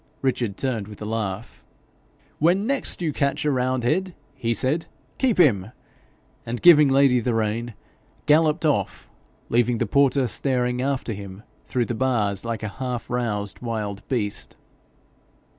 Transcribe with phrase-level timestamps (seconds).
[0.23, 1.63] Richard turned with a laugh.
[2.39, 4.87] 'When next you catch a roundhead,' he said,
[5.19, 5.71] 'keep him;'
[6.43, 7.75] and giving Lady the rein,
[8.25, 9.07] galloped off,
[9.49, 14.55] leaving the porter staring after him through the bars like a half roused wild beast.